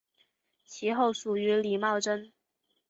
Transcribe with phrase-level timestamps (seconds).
[0.65, 2.33] 其后属于李茂贞。